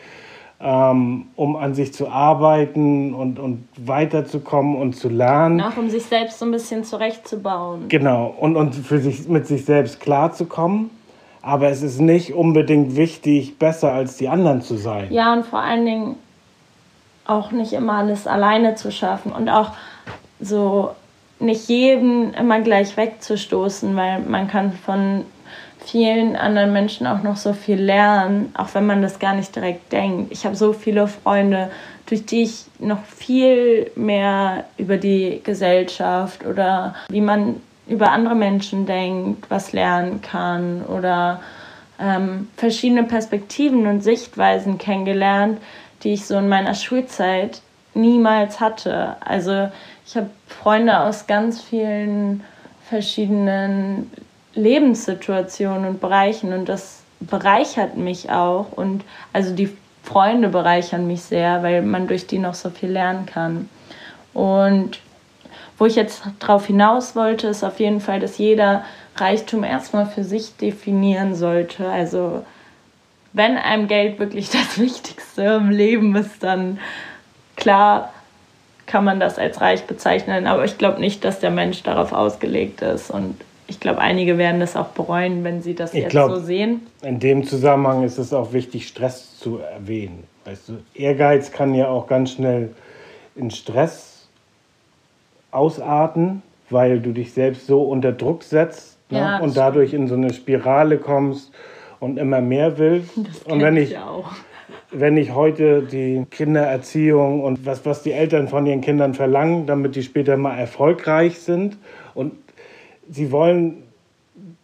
[0.60, 5.62] ähm, um an sich zu arbeiten und, und weiterzukommen und zu lernen.
[5.62, 7.90] Auch um sich selbst so ein bisschen zurechtzubauen.
[7.90, 10.90] Genau, und, und für sich, mit sich selbst klarzukommen.
[11.44, 15.08] Aber es ist nicht unbedingt wichtig, besser als die anderen zu sein.
[15.12, 16.16] Ja, und vor allen Dingen
[17.26, 19.72] auch nicht immer alles alleine zu schaffen und auch
[20.40, 20.92] so
[21.40, 25.26] nicht jeden immer gleich wegzustoßen, weil man kann von
[25.88, 29.92] vielen anderen Menschen auch noch so viel lernen, auch wenn man das gar nicht direkt
[29.94, 30.32] denkt.
[30.32, 31.72] Ich habe so viele Freunde,
[32.08, 38.86] durch die ich noch viel mehr über die Gesellschaft oder wie man über andere Menschen
[38.86, 41.40] denkt, was lernen kann oder
[42.00, 45.60] ähm, verschiedene Perspektiven und Sichtweisen kennengelernt,
[46.04, 47.62] die ich so in meiner Schulzeit
[47.94, 49.16] niemals hatte.
[49.22, 49.70] Also
[50.06, 52.44] ich habe Freunde aus ganz vielen
[52.90, 54.12] verschiedenen
[54.58, 61.64] Lebenssituationen und Bereichen und das bereichert mich auch und also die Freunde bereichern mich sehr,
[61.64, 63.70] weil man durch die noch so viel lernen kann.
[64.34, 65.00] Und
[65.78, 68.84] wo ich jetzt drauf hinaus wollte, ist auf jeden Fall, dass jeder
[69.18, 71.90] Reichtum erstmal für sich definieren sollte.
[71.90, 72.46] Also
[73.34, 76.80] wenn einem Geld wirklich das Wichtigste im Leben ist, dann
[77.56, 78.14] klar
[78.86, 82.82] kann man das als reich bezeichnen, aber ich glaube nicht, dass der Mensch darauf ausgelegt
[82.82, 83.36] ist und
[83.68, 86.82] ich glaube, einige werden das auch bereuen, wenn sie das ich jetzt glaub, so sehen.
[87.02, 90.24] In dem Zusammenhang ist es auch wichtig, Stress zu erwähnen.
[90.46, 92.74] Weißt du, Ehrgeiz kann ja auch ganz schnell
[93.36, 94.30] in Stress
[95.52, 99.20] ausarten, weil du dich selbst so unter Druck setzt ne?
[99.20, 101.52] ja, und dadurch in so eine Spirale kommst
[102.00, 103.12] und immer mehr willst.
[103.18, 104.32] Das und wenn ich, auch.
[104.92, 109.96] wenn ich heute die Kindererziehung und was, was die Eltern von ihren Kindern verlangen, damit
[109.96, 111.78] die später mal erfolgreich sind
[112.14, 112.34] und
[113.10, 113.84] sie wollen,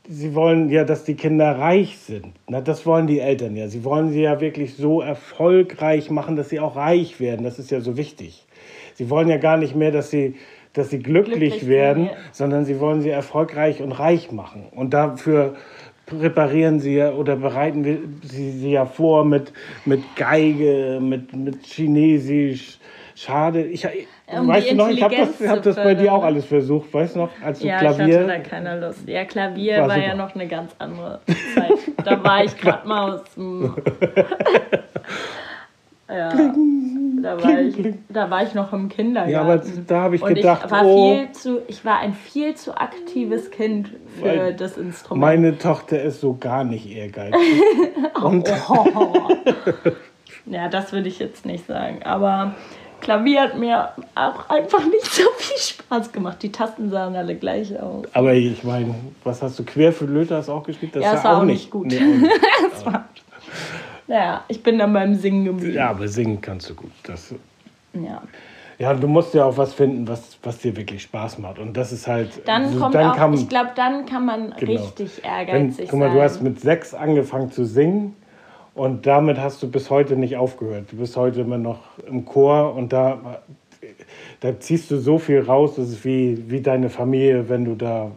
[0.08, 2.34] sie wollen ja, dass die Kinder reich sind.
[2.48, 3.68] Na, das wollen die Eltern ja.
[3.68, 7.44] Sie wollen sie ja wirklich so erfolgreich machen, dass sie auch reich werden.
[7.44, 8.46] Das ist ja so wichtig.
[8.96, 10.36] Sie wollen ja gar nicht mehr, dass sie,
[10.74, 12.12] dass sie glücklich, glücklich werden, ja.
[12.32, 14.66] sondern sie wollen sie erfolgreich und reich machen.
[14.72, 15.56] Und dafür
[16.06, 19.54] präparieren sie ja oder bereiten sie sie ja vor mit,
[19.86, 22.80] mit Geige, mit, mit Chinesisch.
[23.16, 23.64] Schade.
[23.66, 23.88] Ich,
[24.28, 27.16] um weißt du noch, ich habe das, hab das bei dir auch alles versucht, weißt
[27.16, 28.08] du noch, als du ja, Klavier...
[28.08, 29.08] Ja, ich hatte da keine Lust.
[29.08, 31.20] Ja, Klavier war, war ja noch eine ganz andere
[31.54, 31.74] Zeit.
[32.06, 33.76] da war ich gerade mal aus dem...
[36.10, 36.30] ja,
[37.22, 37.76] da war, ich,
[38.10, 39.32] da war ich noch im Kindergarten.
[39.32, 42.14] Ja, aber da habe ich Und gedacht, ich war, oh, viel zu, ich war ein
[42.14, 45.22] viel zu aktives Kind für das Instrument.
[45.22, 47.62] Meine Tochter ist so gar nicht ehrgeizig.
[48.24, 49.30] Und oh.
[50.46, 52.56] ja, das würde ich jetzt nicht sagen, aber...
[53.04, 56.42] Klavier hat mir auch einfach nicht so viel Spaß gemacht.
[56.42, 58.06] Die Tasten sahen alle gleich aus.
[58.14, 59.64] Aber ich meine, was hast du?
[59.64, 60.96] Querflöte hast du auch gespielt?
[60.96, 61.88] Das ja, das war auch nicht gut.
[61.88, 62.32] Nee, nicht.
[62.86, 63.06] war,
[64.08, 65.76] naja, ich bin dann beim Singen geblieben.
[65.76, 66.92] Ja, aber singen kannst du gut.
[67.04, 67.36] Das,
[67.94, 68.22] ja.
[68.80, 71.60] Ja, du musst ja auch was finden, was, was dir wirklich Spaß macht.
[71.60, 72.48] Und das ist halt.
[72.48, 74.82] Dann also, kommt dann auch, kann, ich glaube, dann kann man genau.
[74.82, 76.16] richtig ehrgeizig Wenn, guck mal, sein.
[76.16, 78.16] du hast mit sechs angefangen zu singen
[78.76, 80.92] und damit hast du bis heute nicht aufgehört.
[80.92, 83.42] Du bist heute immer noch im Chor und da,
[84.40, 85.76] da ziehst du so viel raus.
[85.76, 88.12] Das ist wie, wie deine Familie, wenn du da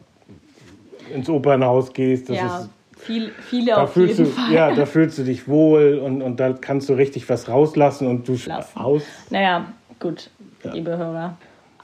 [1.12, 2.30] ins Opernhaus gehst.
[2.30, 4.52] Das ja, ist, viel, viele auf jeden du, Fall.
[4.52, 8.26] Ja, da fühlst du dich wohl und, und da kannst du richtig was rauslassen und
[8.26, 8.36] du
[8.74, 9.02] aus.
[9.28, 9.66] Naja,
[10.00, 10.30] gut,
[10.64, 10.72] ja.
[10.72, 11.36] liebe Hörer.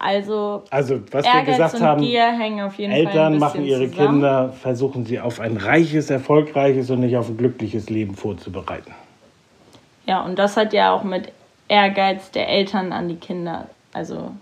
[0.02, 4.10] Also, also was Ehrgeiz wir gesagt haben, Eltern machen ihre zusammen.
[4.10, 8.92] Kinder, versuchen sie auf ein reiches, erfolgreiches und nicht auf ein glückliches Leben vorzubereiten.
[10.04, 11.30] Ja, und das hat ja auch mit
[11.68, 13.68] Ehrgeiz der Eltern an die Kinder.
[13.92, 14.32] Also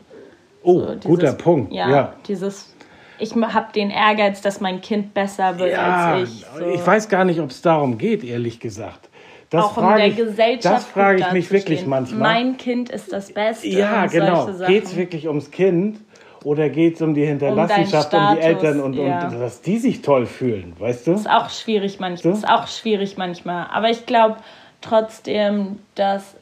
[0.63, 1.73] Oh, so dieses, guter Punkt.
[1.73, 2.13] Ja, ja.
[2.27, 2.75] dieses
[3.19, 6.47] ich habe den Ehrgeiz, dass mein Kind besser wird ja, als ich.
[6.59, 6.65] So.
[6.65, 9.10] Ich weiß gar nicht, ob es darum geht, ehrlich gesagt.
[9.51, 10.65] Das auch um der ich, Gesellschaft.
[10.65, 12.21] Das frage ich mich wirklich manchmal.
[12.21, 13.67] Mein Kind ist das Beste.
[13.67, 14.47] Ja, genau.
[14.67, 15.99] Geht es wirklich ums Kind
[16.45, 19.27] oder geht es um die Hinterlassenschaft, um, um, die Eltern und, ja.
[19.27, 21.13] und dass die sich toll fühlen, weißt du?
[21.13, 22.33] Das ist auch schwierig manchmal.
[22.33, 23.67] Ist auch schwierig manchmal.
[23.73, 24.37] Aber ich glaube
[24.81, 26.37] trotzdem, dass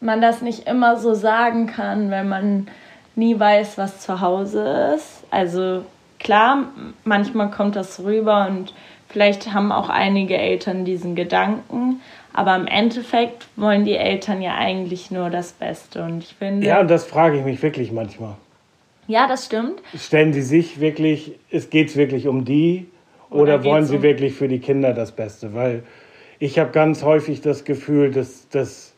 [0.00, 2.68] man das nicht immer so sagen kann, wenn man
[3.16, 5.24] nie weiß, was zu Hause ist.
[5.30, 5.84] Also
[6.18, 6.64] klar,
[7.04, 8.72] manchmal kommt das rüber und
[9.10, 12.00] Vielleicht haben auch einige Eltern diesen Gedanken,
[12.32, 16.04] Aber im Endeffekt wollen die Eltern ja eigentlich nur das Beste.
[16.04, 16.64] Und ich finde.
[16.66, 18.36] Ja, und das frage ich mich wirklich manchmal.
[19.08, 19.82] Ja, das stimmt.
[19.98, 22.86] Stellen Sie sich wirklich, es geht wirklich um die
[23.30, 25.54] oder, Oder wollen Sie um- wirklich für die Kinder das Beste?
[25.54, 25.82] Weil
[26.38, 28.94] ich habe ganz häufig das Gefühl, dass, dass,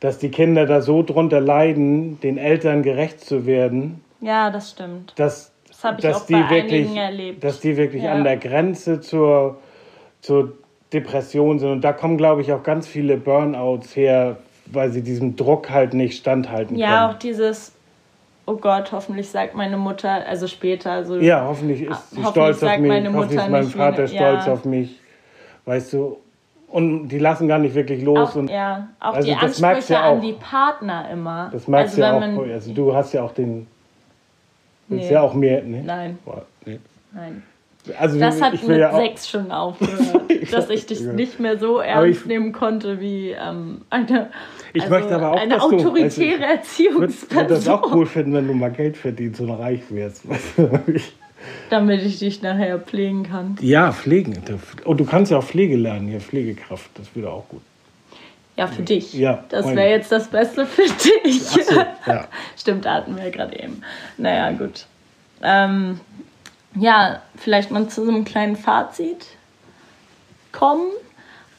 [0.00, 5.12] dass die Kinder da so drunter leiden, den Eltern gerecht zu werden, Ja, das stimmt.
[5.16, 5.52] dass,
[5.84, 7.44] Das habe ich dass auch die bei wirklich, einigen erlebt.
[7.44, 8.12] dass die wirklich Ja.
[8.12, 9.58] an der Grenze zur,
[10.22, 10.52] zur
[10.92, 11.70] Depression sind.
[11.70, 15.92] Und da kommen, glaube ich, auch ganz viele Burnouts her, weil sie diesem Druck halt
[15.92, 17.18] nicht standhalten Ja, auch können.
[17.20, 17.72] dieses,
[18.46, 21.16] oh Gott, hoffentlich sagt meine Mutter, also später, so.
[21.16, 24.46] Ja, hoffentlich ist sie hoffentlich stolz auf mich, meine hoffentlich ist mein Vater eine- stolz
[24.46, 24.52] ja.
[24.52, 24.98] auf mich.
[25.66, 26.18] Weißt du,
[26.68, 28.30] und die lassen gar nicht wirklich los.
[28.30, 30.20] Auch, und ja, auch also die Ansprüche ja an auch.
[30.22, 31.50] die Partner immer.
[31.52, 32.20] Das merkst also du ja auch.
[32.44, 33.66] man, also du hast ja auch den.
[34.96, 35.10] Nee.
[35.12, 35.62] ja auch mehr.
[35.62, 35.82] Ne?
[35.84, 36.78] Nein, Boah, nee.
[37.12, 37.42] nein.
[37.98, 42.20] Also Das hat mit ja sechs schon aufgehört, dass ich dich nicht mehr so ernst
[42.22, 44.30] ich- nehmen konnte wie ähm, eine,
[44.72, 47.94] Ich also möchte aber auch, eine dass du- autoritäre also ich würde Erziehungsperson, das auch
[47.94, 49.80] cool finden, wenn du mal Geld verdienst und reich?
[50.86, 51.12] Ich-
[51.68, 53.58] damit ich dich nachher pflegen kann.
[53.60, 54.42] ja, pflegen.
[54.86, 56.88] Und du kannst ja auch Pflege lernen, hier Pflegekraft.
[56.94, 57.60] Das wäre auch gut.
[58.56, 59.12] Ja, für dich.
[59.14, 61.42] Ja, Das wäre jetzt das Beste für dich.
[61.42, 61.74] So,
[62.06, 62.28] ja.
[62.56, 63.82] Stimmt, hatten wir gerade eben.
[64.16, 64.86] Naja, gut.
[65.42, 66.00] Ähm,
[66.76, 69.26] ja, vielleicht mal zu so einem kleinen Fazit
[70.52, 70.90] kommen.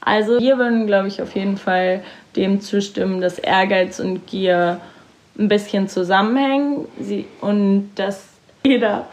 [0.01, 2.03] Also wir würden, glaube ich, auf jeden Fall
[2.35, 4.79] dem zustimmen, dass Ehrgeiz und Gier
[5.37, 8.27] ein bisschen zusammenhängen sie, und dass
[8.63, 9.07] jeder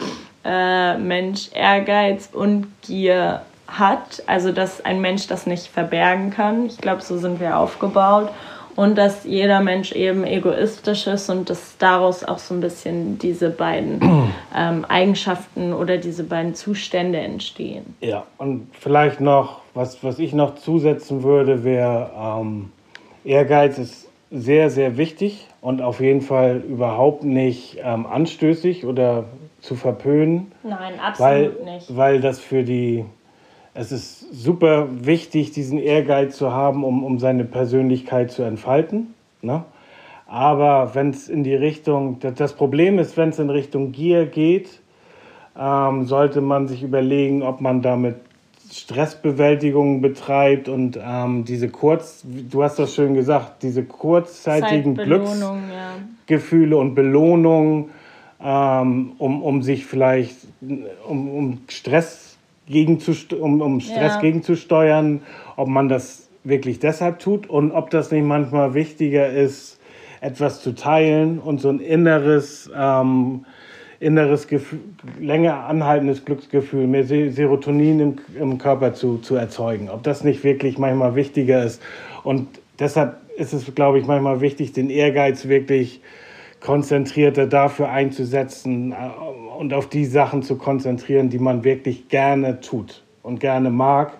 [0.44, 3.42] äh, Mensch Ehrgeiz und Gier
[3.78, 4.22] hat.
[4.26, 6.66] Also dass ein Mensch das nicht verbergen kann.
[6.66, 8.30] Ich glaube, so sind wir aufgebaut.
[8.74, 13.50] Und dass jeder Mensch eben egoistisch ist und dass daraus auch so ein bisschen diese
[13.50, 14.00] beiden
[14.56, 17.94] ähm, Eigenschaften oder diese beiden Zustände entstehen.
[18.00, 22.72] Ja, und vielleicht noch, was, was ich noch zusetzen würde, wäre, ähm,
[23.24, 29.24] Ehrgeiz ist sehr, sehr wichtig und auf jeden Fall überhaupt nicht ähm, anstößig oder
[29.60, 31.96] zu verpönen, Nein, weil, absolut nicht.
[31.96, 33.04] weil das für die,
[33.74, 39.14] es ist super wichtig, diesen Ehrgeiz zu haben, um, um seine Persönlichkeit zu entfalten.
[39.40, 39.64] Ne?
[40.26, 44.80] Aber wenn es in die Richtung, das- Problem ist, wenn es in Richtung Gier geht,
[45.58, 48.16] ähm, sollte man sich überlegen, ob man damit
[48.70, 56.80] Stressbewältigung betreibt und ähm, diese kurz, du hast das schön gesagt, diese kurzzeitigen Glücksgefühle ja.
[56.80, 57.90] und Belohnungen,
[58.42, 60.36] ähm, um, um sich vielleicht,
[61.06, 62.31] um, um Stress
[62.72, 64.20] gegenzust um, um Stress Ja.
[64.20, 65.20] gegenzusteuern,
[65.56, 69.78] ob man das wirklich deshalb tut und ob das nicht manchmal wichtiger ist,
[70.20, 73.44] etwas zu teilen und so ein inneres, ähm,
[74.00, 74.80] inneres Gefühl,
[75.20, 79.88] länger anhaltendes Glücksgefühl, mehr Se- Serotonin im, im Körper zu, zu erzeugen.
[79.90, 81.80] Ob das nicht wirklich manchmal wichtiger ist.
[82.24, 82.48] Und
[82.80, 86.00] deshalb ist es, glaube ich, manchmal wichtig, den Ehrgeiz wirklich
[86.64, 88.96] konzentrierter dafür einzusetzen äh,
[89.58, 94.12] und auf die Sachen zu konzentrieren, die man wirklich gerne tut und gerne mag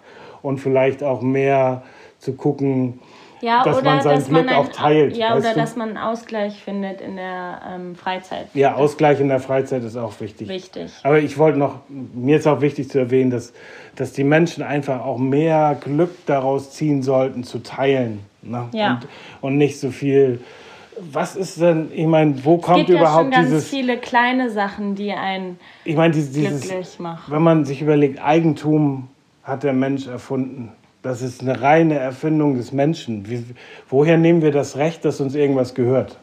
[0.43, 1.83] und vielleicht auch mehr
[2.19, 3.01] zu gucken,
[3.41, 5.17] Ja, dass man sein dass Glück man auch teilt.
[5.17, 5.61] Ja, oder du?
[5.61, 8.47] dass man einen Ausgleich findet in der ähm, Freizeit.
[8.55, 10.49] ja, Ausgleich in der Freizeit ist auch wichtig.
[10.49, 10.93] Wichtig.
[11.03, 13.53] Aber ich wollte noch, mir ist auch wichtig zu erwähnen, dass,
[13.97, 18.21] dass die Menschen einfach auch mehr Glück daraus ziehen sollten, zu teilen.
[18.43, 18.69] Ne?
[18.73, 18.95] Ja.
[18.95, 19.09] Und,
[19.43, 20.41] und nicht so viel.
[20.99, 24.51] Was ist denn, ich meine, wo Es kommt gibt ja schon überhaupt ganz viele kleine
[24.51, 27.33] Sachen, die einen Ich meine, dieses, glücklich machen.
[27.33, 29.09] wenn man sich überlegt, Eigentum
[29.43, 30.73] hat der Mensch erfunden.
[31.03, 33.29] Das ist eine reine Erfindung des Menschen.
[33.29, 33.45] Wie,
[33.89, 36.17] woher nehmen wir das Recht, dass uns irgendwas gehört?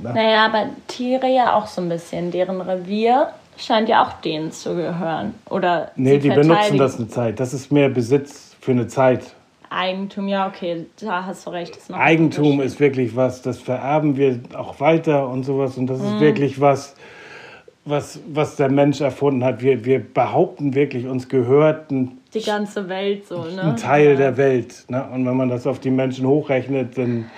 [0.00, 2.30] Naja, aber Tiere ja auch so ein bisschen.
[2.30, 5.34] Deren Revier scheint ja auch denen zu gehören.
[5.50, 7.40] Oder Nee, die benutzen das eine Zeit.
[7.40, 9.34] Das ist mehr Besitz für eine Zeit.
[9.74, 11.76] Eigentum, ja, okay, da hast du recht.
[11.76, 15.76] Ist Eigentum ist wirklich was, das vererben wir auch weiter und sowas.
[15.76, 16.06] Und das Mhm.
[16.06, 16.94] ist wirklich was,
[17.84, 19.60] was, was der Mensch erfunden hat.
[19.62, 23.62] Wir, wir behaupten wirklich, uns gehört ein, Die ganze Welt so, ne?
[23.62, 24.16] ein Teil ja.
[24.16, 24.84] der Welt.
[24.88, 25.04] Ne?
[25.12, 27.30] Und wenn man das auf die Menschen hochrechnet, dann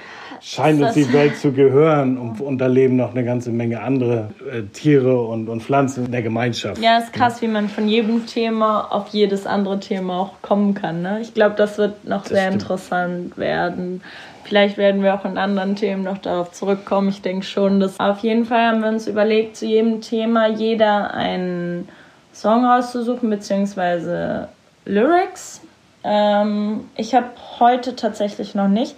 [0.47, 2.17] scheint uns Das- die Welt zu gehören.
[2.17, 6.13] Und, und da leben noch eine ganze Menge andere äh, Tiere und, und Pflanzen in
[6.13, 6.81] der Gemeinschaft.
[6.81, 11.03] Ja, ist krass, wie man von jedem Thema auf jedes andere Thema auch kommen kann.
[11.03, 11.19] Ne?
[11.21, 12.63] Ich glaube, das wird noch sehr stimmt.
[12.63, 14.03] interessant werden.
[14.45, 17.09] Vielleicht werden wir auch in anderen Themen noch darauf zurückkommen.
[17.09, 21.13] Ich denke schon, dass auf jeden Fall haben wir uns überlegt, zu jedem Thema jeder
[21.13, 21.89] einen
[22.33, 24.47] Song rauszusuchen, beziehungsweise
[24.85, 25.63] Lyrics.
[26.05, 27.27] Ähm, ich habe
[27.59, 28.95] heute tatsächlich noch nichts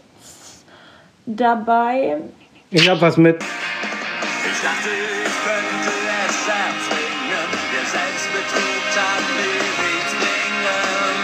[1.29, 2.17] dabei.
[2.71, 3.37] Ich hab was mit.
[3.37, 5.93] Ich dachte, ich könnte
[6.25, 7.49] es erzwingen.
[7.69, 11.17] Der Selbstbetrug tat mir nicht klingen.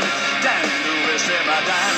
[0.45, 1.97] Denn du bist immer dann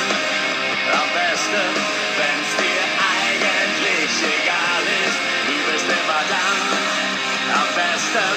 [0.87, 1.67] am besten,
[2.15, 5.19] wenn's dir eigentlich egal ist.
[5.51, 6.63] Du bist immer dann
[7.59, 8.29] am besten,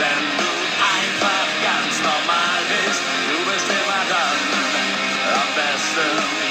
[0.00, 0.52] wenn du
[0.84, 3.02] einfach ganz normal bist.
[3.32, 4.38] Du bist immer dann
[5.32, 6.44] am besten.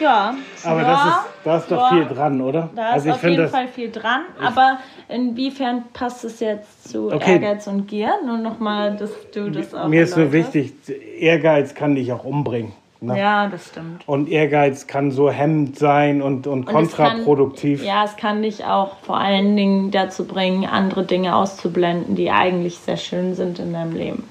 [0.00, 0.34] Ja,
[0.64, 0.88] aber ja.
[0.90, 2.70] das ist da ist doch viel dran, oder?
[2.74, 3.48] Da ist also ich auf jeden.
[3.48, 4.78] Fall viel dran, aber
[5.08, 7.32] inwiefern passt es jetzt zu Okay.
[7.34, 8.12] Ehrgeiz und Gier?
[8.24, 10.64] Nur nochmal, dass du das auch Mir ist nur erläuterst.
[10.64, 12.72] wichtig, Ehrgeiz kann dich auch umbringen.
[13.00, 13.18] Ne?
[13.18, 14.06] Ja, das stimmt.
[14.06, 17.80] Und Ehrgeiz kann so hemmend sein und, und, Und kontraproduktiv.
[17.80, 22.30] Kann, ja, es kann dich auch vor allen Dingen dazu bringen, andere Dinge auszublenden, die
[22.30, 24.24] eigentlich sehr schön sind in deinem Leben.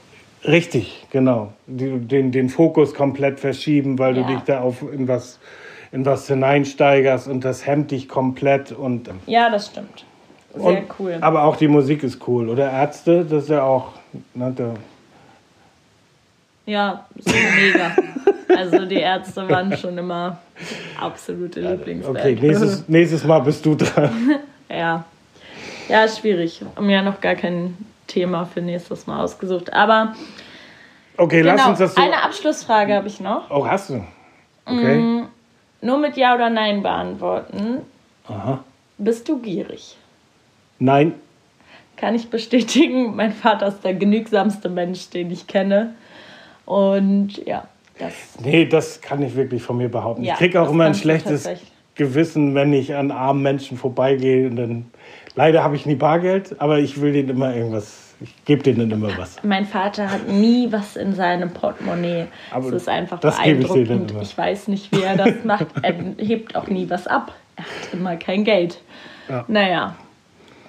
[0.47, 1.52] Richtig, genau.
[1.67, 4.24] Den, den Fokus komplett verschieben, weil Ja.
[4.24, 5.38] du dich da auf in was,
[5.92, 8.72] in was hineinsteigerst und das hemmt dich komplett.
[8.72, 10.06] Und, Ja, das stimmt.
[10.54, 11.18] Sehr und, cool.
[11.22, 12.50] Aber auch die Musik ist cool.
[12.50, 13.90] Oder Ärzte, das ist ja auch.
[14.34, 14.54] Ne,
[16.66, 17.92] Ja, so mega.
[18.56, 20.38] Also die Ärzte waren schon immer
[21.00, 22.18] absolute Lieblingsband.
[22.20, 24.40] okay, nächstes, nächstes Mal bist du dran.
[24.70, 25.06] Ja.
[25.88, 26.62] Ja, schwierig.
[26.76, 27.78] Haben ja noch gar kein
[28.08, 29.72] Thema für nächstes Mal ausgesucht.
[29.74, 30.16] Aber
[31.18, 32.02] Okay, lass genau, uns das so.
[32.02, 33.50] eine Abschlussfrage habe ich noch.
[33.50, 34.04] Oh, hast du?
[34.66, 35.24] Okay.
[35.82, 37.82] Nur mit Ja oder Nein beantworten.
[38.28, 38.63] Aha.
[38.98, 39.98] Bist du gierig?
[40.80, 41.13] Nein.
[41.98, 43.15] Kann ich bestätigen.
[43.15, 45.96] Mein Vater ist der genügsamste Mensch, den ich kenne.
[46.65, 47.67] Und ja,
[47.98, 48.13] das.
[48.44, 50.24] Nee, das kann ich wirklich von mir behaupten.
[50.24, 51.50] Ja, ich kriege auch immer ein schlechtes.
[51.96, 54.48] Gewissen, wenn ich an armen Menschen vorbeigehe.
[54.48, 54.86] Und dann,
[55.36, 59.18] leider habe ich nie Bargeld, aber ich will denen immer irgendwas, ich gebe denen immer
[59.18, 59.38] was.
[59.44, 62.28] Mein Vater hat nie was in seinem Portemonnaie.
[62.52, 64.12] Aber das ist einfach das gebe ich beeindruckend.
[64.12, 64.22] immer.
[64.22, 65.68] Ich weiß nicht, wie er das macht.
[65.82, 67.34] Er hebt auch nie was ab.
[67.56, 68.80] Er hat immer kein Geld.
[69.30, 69.46] Ja.
[69.48, 69.96] Naja,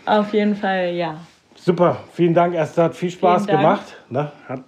[0.06, 1.16] auf jeden Fall ja.
[1.54, 2.54] Super, vielen Dank.
[2.54, 3.96] Es hat viel Spaß gemacht.
[4.10, 4.32] Ne?
[4.48, 4.60] Hat,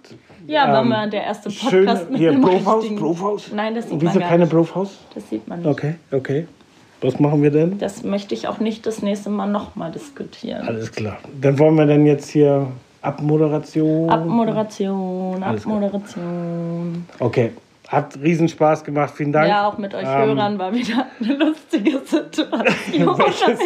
[0.47, 3.51] Ja, war ähm, mal der erste schön, Podcast mit hier, einem Brofhaus, richtigen- Brofhaus.
[3.53, 4.53] Nein, das sieht Und wieso man gar keine nicht.
[4.53, 4.97] Brofhaus?
[5.13, 5.67] Das sieht man nicht.
[5.67, 6.47] Okay, okay.
[7.05, 7.77] Was machen wir denn?
[7.77, 10.67] Das möchte ich auch nicht das nächste Mal nochmal diskutieren.
[10.67, 11.17] Alles klar.
[11.39, 12.67] Dann wollen wir dann jetzt hier
[13.01, 14.09] Abmoderation.
[14.09, 15.75] Abmoderation, Alles klar.
[15.75, 17.05] Abmoderation.
[17.19, 17.51] Okay.
[17.87, 19.13] Hat riesen Spaß gemacht.
[19.15, 19.47] Vielen Dank.
[19.47, 22.51] Ja, auch mit euch Ähm, Hörern war wieder eine lustige Situation.
[22.65, 23.59] Welches,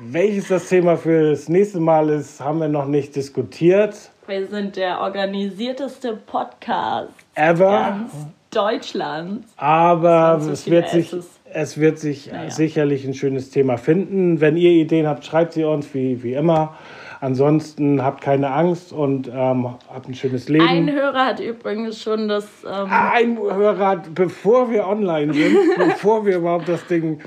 [0.00, 3.96] welches das Thema für das nächste Mal ist, haben wir noch nicht diskutiert.
[4.28, 8.06] Wir sind der organisierteste Podcast Ever.
[8.52, 9.48] Deutschlands.
[9.56, 11.26] Aber es wird sich, S's.
[11.54, 12.50] Es wird sich Naja.
[12.50, 14.40] sicherlich ein schönes Thema finden.
[14.40, 16.76] Wenn ihr Ideen habt, schreibt sie uns wie, wie immer.
[17.20, 20.66] Ansonsten habt keine Angst und ähm, habt ein schönes Leben.
[20.66, 22.44] Ein Hörer hat übrigens schon das.
[22.64, 27.20] Ähm, Ein Hörer, hat, bevor wir online sind, bevor wir überhaupt das Ding,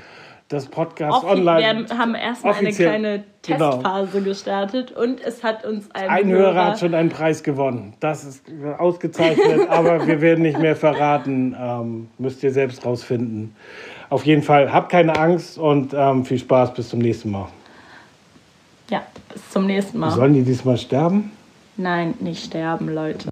[0.48, 1.88] das Podcast offi- online.
[1.88, 3.70] wir haben erstmal eine kleine genau.
[3.72, 7.94] Testphase gestartet und es hat uns ein, Ein Hörer hat schon einen Preis gewonnen.
[7.98, 8.44] Das ist
[8.78, 11.56] ausgezeichnet, aber wir werden nicht mehr verraten.
[11.58, 13.56] Ähm, müsst ihr selbst rausfinden.
[14.08, 16.74] Auf jeden Fall, habt keine Angst und ähm, viel Spaß.
[16.74, 17.48] Bis zum nächsten Mal.
[18.88, 20.10] Ja, bis zum nächsten Mal.
[20.10, 21.32] Sollen die diesmal sterben?
[21.76, 23.28] Nein, nicht sterben, Leute.